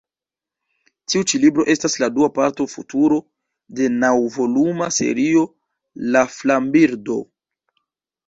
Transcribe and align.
Tiu 1.11 1.25
ĉi 1.31 1.39
libro 1.41 1.65
estas 1.73 1.97
la 2.03 2.07
dua 2.13 2.29
parto 2.37 2.65
Futuro 2.71 3.19
de 3.81 3.89
naŭvoluma 4.05 4.87
serio 4.97 5.43
La 6.17 6.23
flambirdo. 6.39 7.19